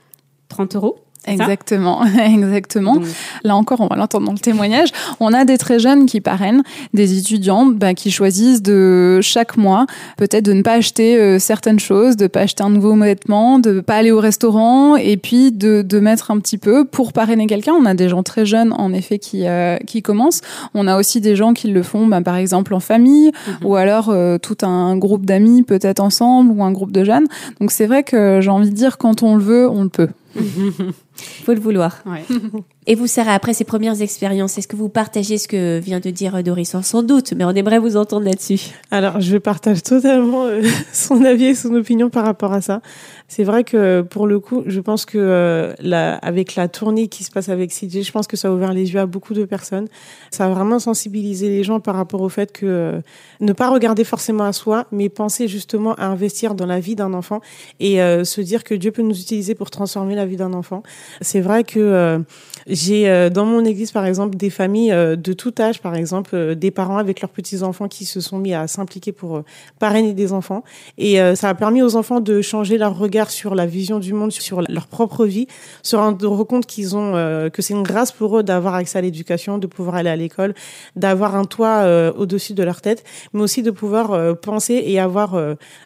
[0.49, 2.99] 30 euros Exactement, exactement.
[3.45, 4.91] Là encore, on va l'entendre dans le témoignage.
[5.21, 6.63] On a des très jeunes qui parrainent,
[6.95, 9.87] des étudiants bah, qui choisissent de chaque mois
[10.17, 13.81] peut-être de ne pas acheter euh, certaines choses, de pas acheter un nouveau vêtement, de
[13.81, 17.73] pas aller au restaurant et puis de, de mettre un petit peu pour parrainer quelqu'un.
[17.73, 20.41] On a des gens très jeunes en effet qui euh, qui commencent.
[20.75, 23.67] On a aussi des gens qui le font, bah, par exemple en famille mhm.
[23.67, 27.27] ou alors euh, tout un groupe d'amis peut-être ensemble ou un groupe de jeunes.
[27.61, 30.09] Donc c'est vrai que j'ai envie de dire quand on le veut, on le peut.
[31.45, 32.03] Faut le vouloir.
[32.89, 36.11] Et vous, Sarah, après ces premières expériences, est-ce que vous partagez ce que vient de
[36.11, 38.61] dire Doris Sans doute, mais on aimerait vous entendre là-dessus.
[38.93, 42.83] Alors, je partage totalement euh, son avis et son opinion par rapport à ça.
[43.27, 47.25] C'est vrai que pour le coup, je pense que euh, la, avec la tournée qui
[47.25, 49.45] se passe avec CJ, je pense que ça a ouvert les yeux à beaucoup de
[49.45, 49.89] personnes.
[50.31, 53.01] Ça a vraiment sensibilisé les gens par rapport au fait que euh,
[53.41, 57.15] ne pas regarder forcément à soi, mais penser justement à investir dans la vie d'un
[57.15, 57.41] enfant
[57.81, 60.83] et se dire que Dieu peut nous utiliser pour transformer la vie d'un enfant.
[61.21, 62.25] C'est vrai que
[62.67, 66.31] j'ai euh, dans mon église, par exemple, des familles euh, de tout âge, par exemple,
[66.35, 69.43] euh, des parents avec leurs petits-enfants qui se sont mis à s'impliquer pour
[69.79, 70.65] parrainer des enfants.
[70.99, 74.33] Et ça a permis aux enfants de changer leur regard sur la vision du monde,
[74.33, 75.47] sur leur propre vie,
[75.83, 77.13] se rendre compte qu'ils ont
[77.53, 80.55] que c'est une grâce pour eux d'avoir accès à l'éducation, de pouvoir aller à l'école,
[80.97, 81.85] d'avoir un toit
[82.17, 85.39] au-dessus de leur tête, mais aussi de pouvoir penser et avoir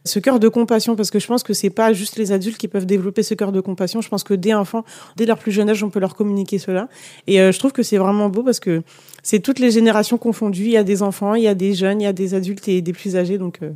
[0.04, 2.68] ce cœur de compassion, parce que je pense que c'est pas juste les adultes qui
[2.68, 4.00] peuvent développer ce cœur de compassion.
[4.00, 4.84] Je pense que dès enfants,
[5.16, 6.88] dès leur plus jeune âge, on peut leur communiquer cela.
[7.26, 8.82] Et euh, je trouve que c'est vraiment beau parce que
[9.22, 10.64] c'est toutes les générations confondues.
[10.64, 12.68] Il y a des enfants, il y a des jeunes, il y a des adultes
[12.68, 13.38] et des plus âgés.
[13.38, 13.70] Donc euh,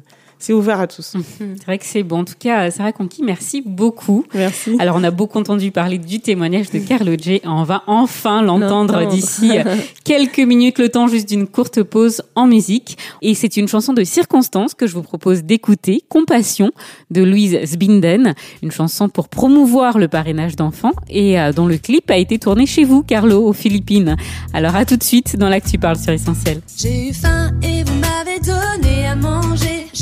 [0.44, 1.16] c'est ouvert à tous.
[1.38, 2.20] C'est vrai que c'est bon.
[2.20, 4.26] En tout cas, Sarah Conqui, merci beaucoup.
[4.34, 4.76] Merci.
[4.78, 7.40] Alors, on a beaucoup entendu parler du témoignage de Carlo J.
[7.44, 9.52] On va enfin l'entendre d'ici
[10.04, 12.98] quelques minutes, le temps juste d'une courte pause en musique.
[13.22, 16.72] Et c'est une chanson de circonstance que je vous propose d'écouter, Compassion,
[17.10, 18.34] de Louise Sbinden.
[18.62, 22.66] Une chanson pour promouvoir le parrainage d'enfants et euh, dont le clip a été tourné
[22.66, 24.16] chez vous, Carlo, aux Philippines.
[24.52, 26.60] Alors, à tout de suite dans l'Actu Parle sur Essentiel.
[26.76, 29.53] J'ai eu faim et vous m'avez donné à manger.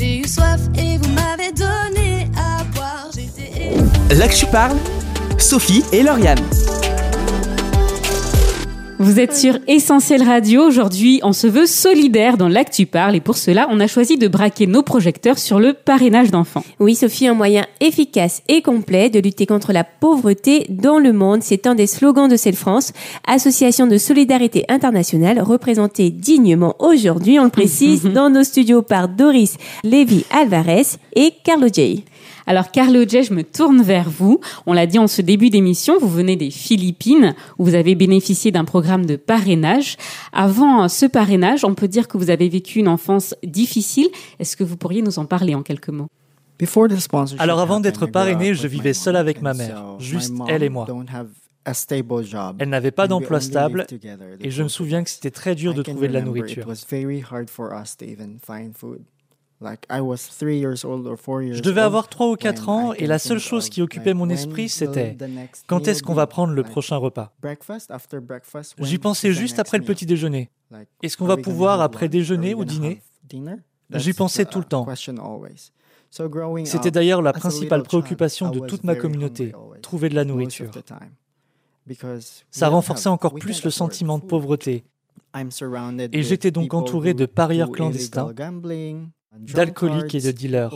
[0.02, 3.08] J'ai eu soif et vous m'avez donné à boire.
[4.10, 4.76] Là que je parle,
[5.38, 6.40] Sophie et Lauriane.
[9.02, 10.62] Vous êtes sur Essentiel Radio.
[10.62, 14.28] Aujourd'hui, on se veut solidaire dans l'actu parle et pour cela, on a choisi de
[14.28, 16.62] braquer nos projecteurs sur le parrainage d'enfants.
[16.78, 21.42] Oui, Sophie, un moyen efficace et complet de lutter contre la pauvreté dans le monde.
[21.42, 22.92] C'est un des slogans de Celle France,
[23.26, 29.56] association de solidarité internationale représentée dignement aujourd'hui, on le précise, dans nos studios par Doris
[29.82, 32.04] Lévy Alvarez et Carlo J.
[32.46, 34.40] Alors Carlo J, je me tourne vers vous.
[34.66, 38.50] On l'a dit en ce début d'émission, vous venez des Philippines où vous avez bénéficié
[38.50, 39.96] d'un programme de parrainage.
[40.32, 44.08] Avant ce parrainage, on peut dire que vous avez vécu une enfance difficile.
[44.38, 46.08] Est-ce que vous pourriez nous en parler en quelques mots?
[47.38, 50.86] Alors avant d'être parrainé, je vivais seul avec ma mère, juste elle et moi.
[52.58, 53.86] Elle n'avait pas d'emploi stable
[54.40, 56.66] et je me souviens que c'était très dur de trouver de la nourriture.
[59.62, 64.68] Je devais avoir 3 ou 4 ans et la seule chose qui occupait mon esprit,
[64.68, 65.16] c'était
[65.66, 67.32] quand est-ce qu'on va prendre le prochain repas.
[68.78, 70.50] J'y pensais juste après le petit déjeuner.
[71.02, 73.02] Est-ce qu'on va pouvoir après déjeuner ou dîner?
[73.90, 74.86] J'y pensais tout le temps.
[76.64, 80.70] C'était d'ailleurs la principale préoccupation de toute ma communauté, trouver de la nourriture.
[82.50, 84.84] Ça renforçait encore plus le sentiment de pauvreté.
[86.12, 88.32] Et j'étais donc entouré de parieurs clandestins
[89.38, 90.72] d'alcooliques et de dealers.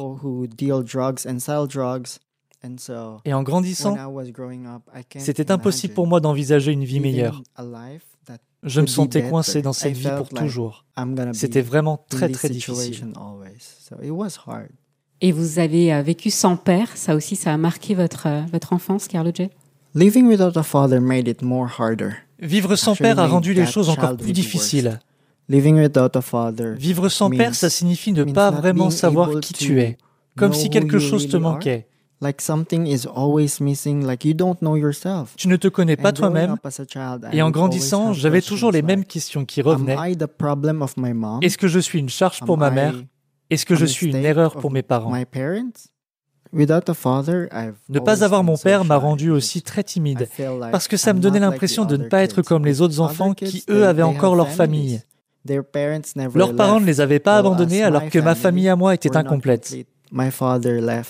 [3.24, 3.96] Et en grandissant,
[5.18, 7.42] c'était impossible pour moi d'envisager une vie meilleure.
[8.62, 10.84] Je me sentais coincé dans cette vie pour toujours.
[11.32, 13.12] C'était vraiment très très difficile.
[15.22, 18.74] Et vous avez euh, vécu sans père, ça aussi, ça a marqué votre, euh, votre
[18.74, 19.48] enfance, Carlo J?
[22.38, 24.98] Vivre sans père a rendu les choses encore plus difficiles.
[26.74, 29.96] Vivre sans père, ça signifie ne pas vraiment savoir qui tu es,
[30.36, 31.86] comme si quelque chose te manquait.
[35.36, 36.56] Tu ne te connais pas toi-même.
[37.32, 40.16] Et en grandissant, j'avais toujours les mêmes questions qui revenaient.
[41.42, 42.94] Est-ce que je suis une charge pour ma mère?
[43.50, 45.10] Est-ce que je suis une erreur pour mes parents?
[47.88, 50.28] ne pas avoir mon père m'a rendu aussi très timide,
[50.72, 53.62] parce que ça me donnait l'impression de ne pas être comme les autres enfants qui,
[53.68, 55.02] eux, avaient encore leur famille.
[56.34, 59.74] Leurs parents ne les avaient pas abandonnés alors que ma famille à moi était incomplète.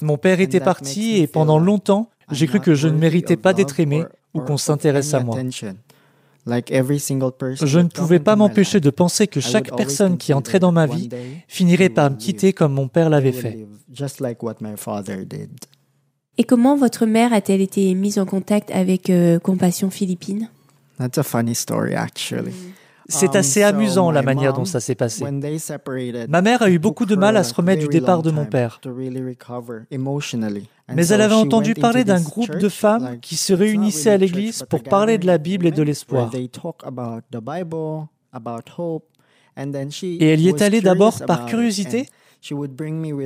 [0.02, 3.78] Mon père était parti et pendant longtemps, j'ai cru que je ne méritais pas d'être
[3.80, 5.38] aimé ou qu'on s'intéresse à moi.
[6.46, 11.08] Je ne pouvais pas m'empêcher de penser que chaque personne qui entrait dans ma vie
[11.48, 13.66] finirait par me quitter comme mon père l'avait fait.
[16.38, 20.50] Et comment votre mère a-t-elle été mise en contact avec euh, Compassion Philippines
[23.08, 25.24] c'est um, assez amusant la manière dont ça s'est passé.
[26.28, 28.80] Ma mère a eu beaucoup de mal à se remettre du départ de mon père.
[30.94, 34.82] Mais elle avait entendu parler d'un groupe de femmes qui se réunissaient à l'église pour
[34.82, 36.30] parler de la Bible et de l'espoir.
[36.34, 36.50] Et
[40.28, 42.06] elle y est allée d'abord par curiosité,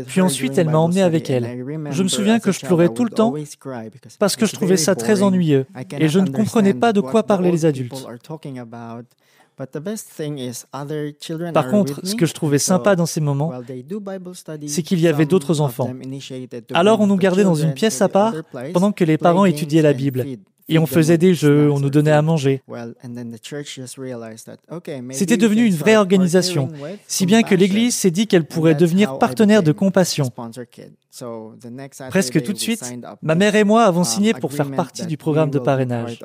[0.07, 1.65] puis ensuite elle m'a emmené avec elle.
[1.91, 3.35] Je me souviens que je pleurais tout le temps
[4.19, 5.67] parce que je trouvais ça très ennuyeux
[5.99, 8.07] et je ne comprenais pas de quoi parlaient les adultes.
[11.53, 13.53] Par contre, ce que je trouvais sympa dans ces moments,
[14.67, 15.93] c'est qu'il y avait d'autres enfants.
[16.73, 18.35] Alors on nous gardait dans une pièce à part
[18.73, 20.27] pendant que les parents étudiaient la Bible.
[20.73, 22.63] Et on faisait des jeux, on nous donnait à manger.
[25.11, 26.69] C'était devenu une vraie organisation,
[27.09, 30.31] si bien que l'Église s'est dit qu'elle pourrait devenir partenaire de compassion.
[32.11, 32.85] Presque tout de suite,
[33.21, 36.21] ma mère et moi avons signé pour faire partie du programme de parrainage.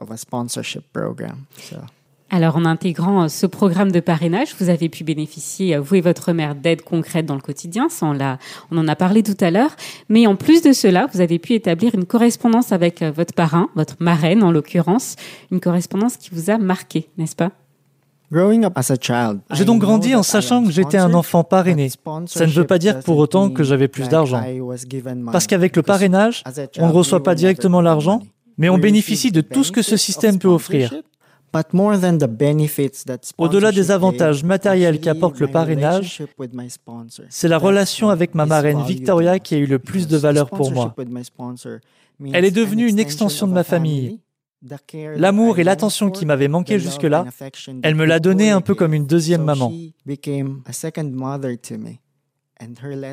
[2.32, 6.02] Alors, en intégrant euh, ce programme de parrainage, vous avez pu bénéficier, euh, vous et
[6.02, 7.88] votre mère, d'aides concrètes dans le quotidien.
[7.90, 8.18] Ça, on,
[8.72, 9.76] on en a parlé tout à l'heure.
[10.10, 13.70] Mais en plus de cela, vous avez pu établir une correspondance avec euh, votre parrain,
[13.76, 15.16] votre marraine en l'occurrence,
[15.52, 17.52] une correspondance qui vous a marqué, n'est-ce pas?
[19.52, 21.90] J'ai donc grandi en sachant que j'étais un enfant parrainé.
[22.26, 24.44] Ça ne veut pas dire pour autant que j'avais plus d'argent.
[25.32, 26.44] Parce qu'avec le parrainage,
[26.80, 28.22] on ne reçoit pas directement l'argent,
[28.58, 30.92] mais on bénéficie de tout ce que ce système peut offrir.
[33.38, 36.24] Au-delà des avantages matériels qu'apporte le parrainage,
[37.30, 40.72] c'est la relation avec ma marraine Victoria qui a eu le plus de valeur pour
[40.72, 40.96] moi.
[42.34, 44.20] Elle est devenue une extension de ma famille.
[45.15, 47.26] L'amour et l'attention qui m'avaient manqué jusque-là,
[47.84, 49.72] elle me l'a donné un peu comme une deuxième maman.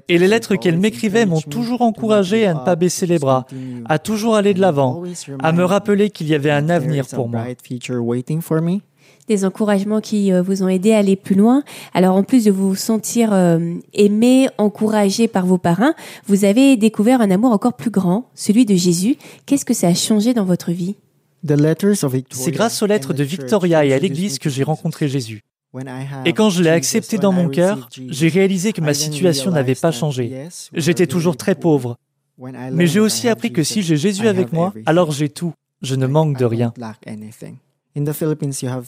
[0.08, 3.46] Et les lettres qu'elle m'écrivait m'ont toujours encouragé à ne pas baisser les bras,
[3.86, 5.02] à toujours aller de l'avant,
[5.40, 7.44] à me rappeler qu'il y avait un avenir pour moi.
[9.28, 11.62] Des encouragements qui euh, vous ont aidé à aller plus loin.
[11.94, 15.94] Alors en plus de vous sentir euh, aimé, encouragé par vos parrains,
[16.26, 19.16] vous avez découvert un amour encore plus grand, celui de Jésus.
[19.46, 20.96] Qu'est-ce que ça a changé dans votre vie?
[22.30, 25.42] C'est grâce aux lettres de Victoria et à l'Église que j'ai rencontré Jésus.
[26.24, 29.90] Et quand je l'ai accepté dans mon cœur, j'ai réalisé que ma situation n'avait pas
[29.90, 30.48] changé.
[30.74, 31.98] J'étais toujours très pauvre.
[32.72, 35.54] Mais j'ai aussi appris que si j'ai Jésus avec moi, alors j'ai tout.
[35.80, 36.72] Je ne manque de rien.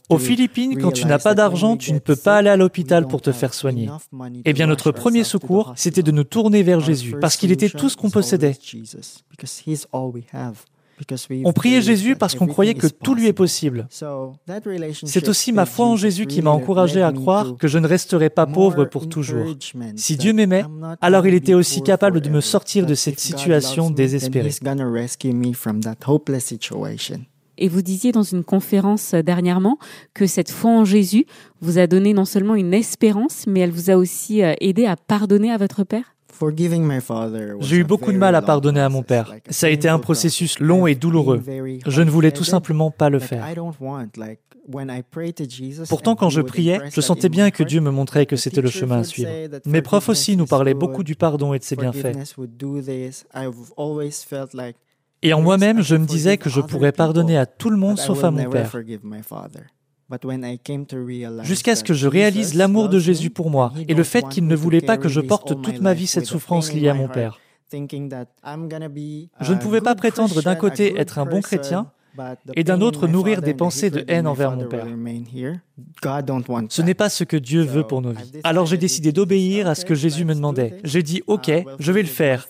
[0.08, 3.20] Aux Philippines, quand tu n'as pas d'argent, tu ne peux pas aller à l'hôpital pour
[3.20, 3.90] te faire soigner.
[4.44, 7.88] Eh bien, notre premier secours, c'était de nous tourner vers Jésus, parce qu'il était tout
[7.88, 8.56] ce qu'on possédait.
[11.44, 13.86] On priait Jésus parce qu'on croyait que tout lui est possible.
[15.04, 18.30] C'est aussi ma foi en Jésus qui m'a encouragé à croire que je ne resterai
[18.30, 19.46] pas pauvre pour toujours.
[19.96, 20.64] Si Dieu m'aimait,
[21.00, 24.50] alors il était aussi capable de me sortir de cette situation désespérée.
[27.56, 29.78] Et vous disiez dans une conférence dernièrement
[30.12, 31.26] que cette foi en Jésus
[31.60, 34.96] vous a donné non seulement une espérance, mais elle vous a aussi euh, aidé à
[34.96, 36.13] pardonner à votre Père?
[37.60, 39.32] J'ai eu beaucoup de mal à pardonner à mon père.
[39.50, 41.42] Ça a été un processus long et douloureux.
[41.86, 43.44] Je ne voulais tout simplement pas le faire.
[45.88, 49.00] Pourtant, quand je priais, je sentais bien que Dieu me montrait que c'était le chemin
[49.00, 49.30] à suivre.
[49.66, 52.16] Mes profs aussi nous parlaient beaucoup du pardon et de ses bienfaits.
[55.22, 58.24] Et en moi-même, je me disais que je pourrais pardonner à tout le monde sauf
[58.24, 58.70] à mon père.
[61.42, 64.56] Jusqu'à ce que je réalise l'amour de Jésus pour moi et le fait qu'il ne
[64.56, 67.40] voulait pas que je porte toute ma vie cette souffrance liée à mon Père.
[67.72, 71.90] Je ne pouvais pas prétendre d'un côté être un bon chrétien
[72.54, 74.86] et d'un autre nourrir des pensées de haine envers mon Père.
[76.68, 78.40] Ce n'est pas ce que Dieu veut pour nos vies.
[78.44, 80.78] Alors j'ai décidé d'obéir à ce que Jésus me demandait.
[80.84, 82.46] J'ai dit, OK, je vais le faire.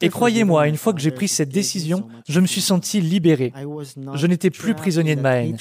[0.00, 3.52] Et croyez-moi, une fois que j'ai pris cette décision, je me suis senti libéré.
[4.14, 5.56] Je n'étais plus prisonnier de ma haine.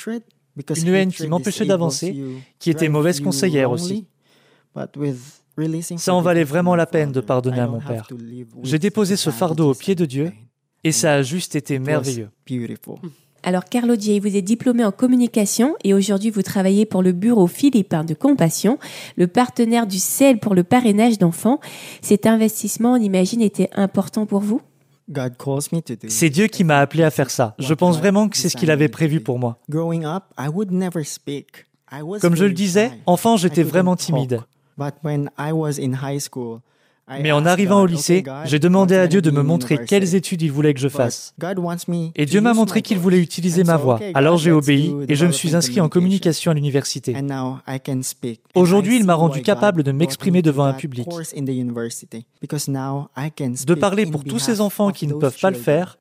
[0.76, 2.20] Une haine qui m'empêchait d'avancer,
[2.58, 4.08] qui était mauvaise conseillère aussi.
[5.98, 8.08] Ça en valait vraiment la peine de pardonner à mon père.
[8.64, 10.32] J'ai déposé ce fardeau au pied de Dieu
[10.84, 12.30] et ça a juste été merveilleux.
[13.44, 17.48] Alors Carlo J, vous êtes diplômé en communication et aujourd'hui vous travaillez pour le bureau
[17.48, 18.78] philippin de compassion,
[19.16, 21.60] le partenaire du CEL pour le parrainage d'enfants.
[22.02, 24.62] Cet investissement, on imagine, était important pour vous?
[26.10, 27.56] C'est Dieu qui m'a appelé à faire ça.
[27.58, 29.58] Je pense vraiment que c'est ce qu'il avait prévu pour moi.
[32.22, 34.42] Comme je le disais, enfant, j'étais vraiment timide.
[37.22, 40.52] Mais en arrivant au lycée, j'ai demandé à Dieu de me montrer quelles études il
[40.52, 41.34] voulait que je fasse.
[42.16, 44.00] Et Dieu m'a montré qu'il voulait utiliser ma voix.
[44.14, 46.52] Alors j'ai obéi et je me suis inscrit en communication.
[46.52, 47.16] à l'université.
[48.56, 51.08] Aujourd'hui, il m'a rendu capable de m'exprimer devant un public,
[53.68, 55.98] de parler pour tous ces enfants qui ne peuvent pas le faire,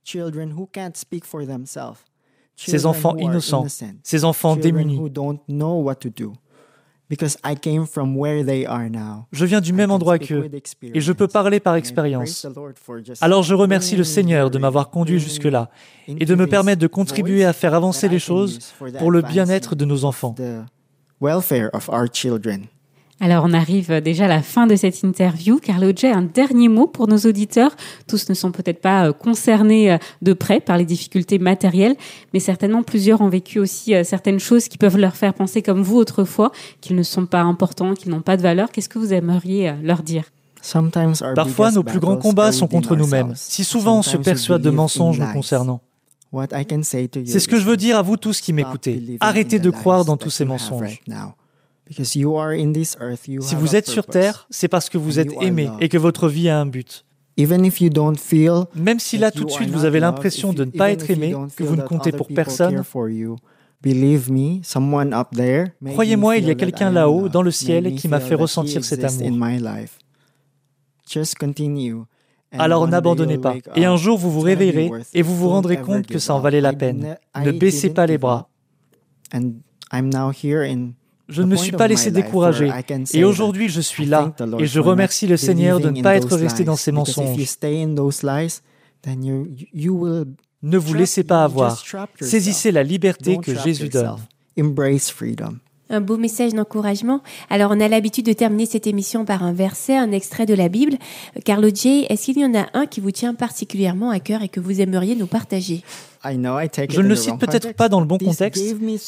[2.57, 3.67] ces enfants innocents,
[4.03, 5.01] ces enfants démunis.
[9.33, 10.51] Je viens du même endroit qu'eux
[10.83, 12.47] et je peux parler par expérience.
[13.23, 15.71] Alors je remercie le Seigneur de m'avoir conduit jusque-là
[16.07, 18.59] et de me permettre de contribuer à faire avancer les choses
[18.99, 20.35] pour le bien-être de nos enfants.
[23.21, 25.59] Alors on arrive déjà à la fin de cette interview.
[25.59, 27.75] Carlo J, un dernier mot pour nos auditeurs.
[28.07, 31.97] Tous ne sont peut-être pas euh, concernés euh, de près par les difficultés matérielles,
[32.33, 35.83] mais certainement plusieurs ont vécu aussi euh, certaines choses qui peuvent leur faire penser comme
[35.83, 38.71] vous autrefois qu'ils ne sont pas importants, qu'ils n'ont pas de valeur.
[38.71, 40.25] Qu'est-ce que vous aimeriez leur dire?
[41.35, 43.33] Parfois, nos plus grands combats sont contre nous-mêmes.
[43.35, 45.81] Si souvent on se persuade de mensonges nous concernant.
[46.33, 49.17] C'est ce que je veux dire à vous tous qui m'écoutez.
[49.21, 51.01] Arrêtez de croire dans tous ces mensonges.
[51.91, 56.49] Si vous êtes sur Terre, c'est parce que vous êtes aimé et que votre vie
[56.49, 57.05] a un but.
[58.75, 61.63] Même si là tout de suite vous avez l'impression de ne pas être aimé, que
[61.65, 62.83] vous ne comptez pour personne,
[65.93, 69.21] croyez-moi, il y a quelqu'un là-haut, dans le ciel, qui m'a fait ressentir cet amour.
[72.51, 73.55] Alors n'abandonnez pas.
[73.77, 76.61] Et un jour, vous vous réveillerez et vous vous rendrez compte que ça en valait
[76.61, 77.17] la peine.
[77.45, 78.49] Ne baissez pas les bras.
[81.29, 82.71] Je ne me suis pas laissé décourager.
[83.13, 84.35] Et aujourd'hui, je suis là.
[84.59, 87.37] Et je remercie le Seigneur de ne pas être resté dans ces mensonges.
[90.61, 91.85] Ne vous laissez pas avoir.
[92.21, 94.17] Saisissez la liberté que Jésus donne.
[95.91, 97.23] Un beau message d'encouragement.
[97.49, 100.69] Alors, on a l'habitude de terminer cette émission par un verset, un extrait de la
[100.69, 100.99] Bible.
[101.47, 104.51] Carlo J, est-ce qu'il y en a un qui vous tient particulièrement à cœur et
[104.51, 105.83] que vous aimeriez nous partager?
[106.33, 108.63] Je ne le cite peut-être pas dans le bon contexte,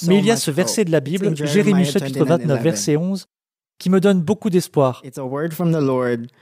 [0.06, 3.26] mais il y a ce verset de la Bible, Jérémie chapitre 29, verset 11,
[3.78, 5.02] qui me donne beaucoup d'espoir.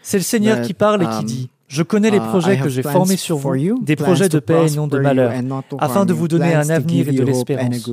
[0.03, 2.69] C'est le Seigneur qui parle et qui um, dit, Je connais les uh, projets que
[2.69, 5.33] j'ai formés sur vous, des projets de paix et non de malheur,
[5.79, 7.90] afin de vous donner un avenir et de l'espérance.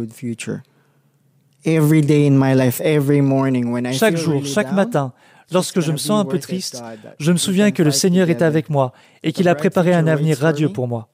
[3.93, 5.14] Chaque jour, chaque matin,
[5.52, 6.82] Lorsque je me sens un peu triste,
[7.20, 8.93] je me souviens que le Seigneur est avec moi
[9.24, 11.10] et qu'il a préparé un avenir radieux pour moi.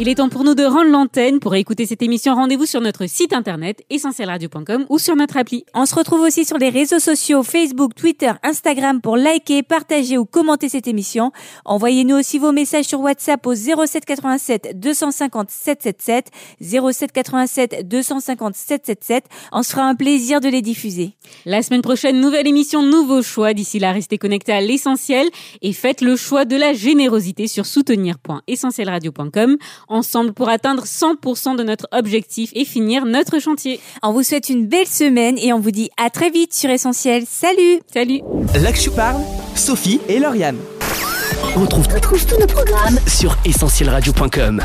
[0.00, 1.40] Il est temps pour nous de rendre l'antenne.
[1.40, 5.64] Pour écouter cette émission, rendez-vous sur notre site internet essentielradio.com ou sur notre appli.
[5.74, 10.24] On se retrouve aussi sur les réseaux sociaux Facebook, Twitter, Instagram pour liker, partager ou
[10.24, 11.32] commenter cette émission.
[11.64, 16.30] Envoyez-nous aussi vos messages sur WhatsApp au 07 87 250 777
[16.60, 19.24] 07 87 250 777.
[19.50, 21.16] On se fera un plaisir de les diffuser.
[21.44, 23.52] La semaine prochaine, nouvelle émission, nouveau choix.
[23.52, 25.26] D'ici là, restez connectés à l'essentiel
[25.60, 29.56] et faites le choix de la générosité sur soutenir.essentielradio.com
[29.88, 33.80] ensemble pour atteindre 100% de notre objectif et finir notre chantier.
[34.02, 37.24] On vous souhaite une belle semaine et on vous dit à très vite sur Essentiel.
[37.26, 38.20] Salut Salut
[38.54, 39.22] Là que tu parles,
[39.54, 40.58] Sophie et Lauriane.
[41.56, 44.62] On retrouve tous nos programmes sur essentielradio.com.